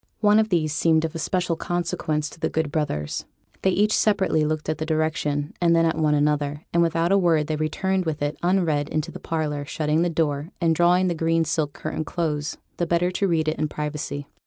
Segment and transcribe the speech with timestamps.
[0.19, 3.25] One of these seemed of especial consequence to the good brothers.
[3.61, 7.19] They each separately looked at the direction, and then at one another; and without a
[7.19, 11.13] word they returned with it unread into the parlour, shutting the door, and drawing the
[11.13, 14.25] green silk curtain close, the better to read it in privacy.